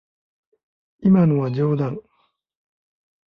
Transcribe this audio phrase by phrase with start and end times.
[1.01, 1.99] 今のは冗談。